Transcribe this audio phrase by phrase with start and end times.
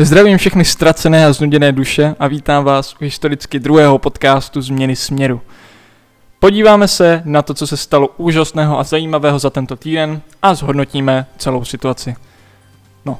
[0.00, 5.40] Zdravím všechny ztracené a znuděné duše a vítám vás u historicky druhého podcastu Změny směru.
[6.38, 11.26] Podíváme se na to, co se stalo úžasného a zajímavého za tento týden a zhodnotíme
[11.38, 12.16] celou situaci.
[13.04, 13.18] No,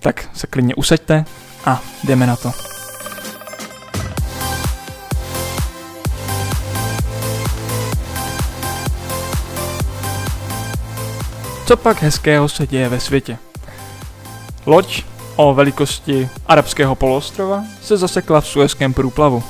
[0.00, 1.24] tak se klidně usaďte
[1.64, 2.52] a jdeme na to.
[11.66, 13.38] Co pak hezkého se děje ve světě?
[14.66, 15.04] Loď
[15.40, 19.40] o velikosti arabského poloostrova se zasekla v Suezském průplavu.
[19.40, 19.46] V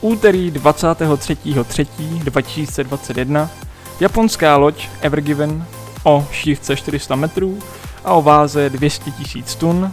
[0.00, 3.48] úterý 23.3.2021
[4.00, 5.66] japonská loď Ever Given
[6.04, 7.58] o šířce 400 metrů
[8.04, 9.92] a o váze 200 000 tun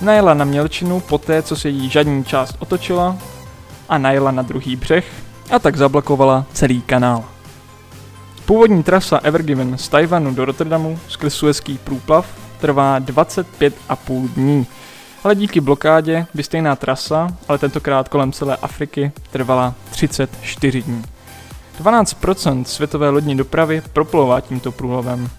[0.00, 3.16] najela na mělčinu poté, co se jí žadní část otočila
[3.88, 5.04] a najela na druhý břeh
[5.50, 7.24] a tak zablokovala celý kanál.
[8.46, 14.66] Původní trasa Ever Given z Tajvanu do Rotterdamu skrz Suezký průplav trvá 25,5 dní.
[15.24, 21.04] Ale díky blokádě by stejná trasa, ale tentokrát kolem celé Afriky, trvala 34 dní.
[21.82, 25.30] 12% světové lodní dopravy proplouvá tímto průlovem.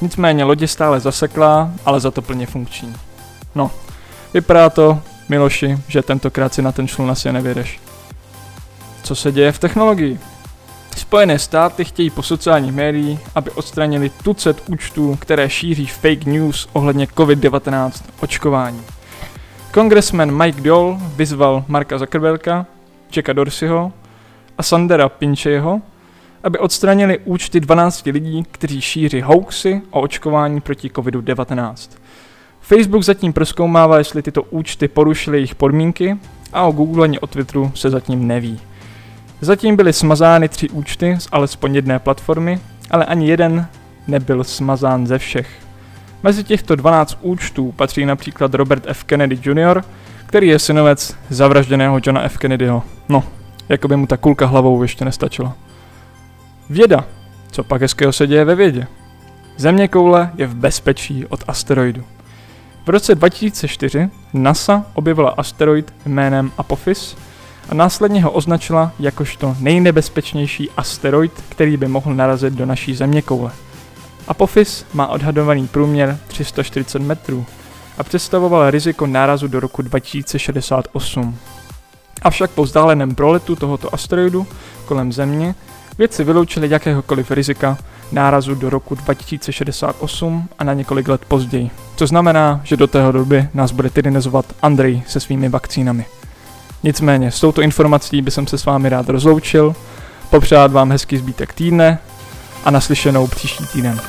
[0.00, 2.94] Nicméně lodě stále zaseklá, ale za to plně funkční.
[3.54, 3.70] No,
[4.34, 7.80] vypadá to, Miloši, že tentokrát si na ten člun asi nevědeš.
[9.02, 10.20] Co se děje v technologii?
[11.10, 17.06] Spojené státy chtějí po sociálních médiích, aby odstranili tucet účtů, které šíří fake news ohledně
[17.06, 18.82] COVID-19 očkování.
[19.72, 22.66] Kongresmen Mike Dole vyzval Marka Zuckerberga,
[23.16, 23.92] Jacka Dorseyho
[24.58, 25.80] a Sandera Pincheho,
[26.44, 31.90] aby odstranili účty 12 lidí, kteří šíří hoaxy o očkování proti COVID-19.
[32.60, 36.18] Facebook zatím proskoumává, jestli tyto účty porušily jejich podmínky
[36.52, 38.60] a o Google ani o Twitteru se zatím neví.
[39.40, 42.60] Zatím byly smazány tři účty z alespoň jedné platformy,
[42.90, 43.66] ale ani jeden
[44.06, 45.48] nebyl smazán ze všech.
[46.22, 49.04] Mezi těchto 12 účtů patří například Robert F.
[49.04, 49.82] Kennedy Jr.,
[50.26, 52.38] který je synovec zavražděného Johna F.
[52.38, 52.82] Kennedyho.
[53.08, 53.24] No,
[53.68, 55.54] jako by mu ta kulka hlavou ještě nestačila.
[56.70, 57.04] Věda.
[57.52, 58.86] Co pak hezkého se děje ve vědě?
[59.56, 62.04] Země koule je v bezpečí od asteroidu.
[62.86, 67.16] V roce 2004 NASA objevila asteroid jménem Apophis,
[67.68, 73.52] a následně ho označila jakožto nejnebezpečnější asteroid, který by mohl narazit do naší zeměkoule.
[74.28, 77.46] Apophis má odhadovaný průměr 340 metrů
[77.98, 81.38] a představoval riziko nárazu do roku 2068.
[82.22, 84.46] Avšak po vzdáleném proletu tohoto asteroidu
[84.84, 85.54] kolem Země
[85.98, 87.78] vědci vyloučili jakéhokoliv rizika
[88.12, 91.70] nárazu do roku 2068 a na několik let později.
[91.96, 96.06] To znamená, že do tého doby nás bude tyrannizovat Andrej se svými vakcínami.
[96.82, 99.74] Nicméně, s touto informací bych se s vámi rád rozloučil,
[100.30, 101.98] popřát vám hezký zbytek týdne
[102.64, 104.00] a naslyšenou příští týden.